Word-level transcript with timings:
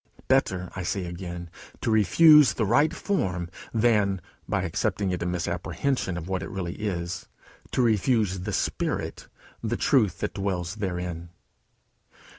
Better, 0.27 0.71
I 0.75 0.81
say 0.81 1.05
again, 1.05 1.51
to 1.81 1.91
refuse 1.91 2.53
the 2.55 2.65
right 2.65 2.91
form, 2.91 3.49
than, 3.71 4.19
by 4.49 4.63
accepting 4.63 5.11
it 5.11 5.21
in 5.21 5.29
misapprehension 5.29 6.17
of 6.17 6.27
what 6.27 6.41
it 6.41 6.49
really 6.49 6.73
is, 6.73 7.27
to 7.69 7.83
refuse 7.83 8.39
the 8.39 8.51
spirit, 8.53 9.27
the 9.61 9.77
truth 9.77 10.17
that 10.21 10.33
dwells 10.33 10.77
therein. 10.77 11.29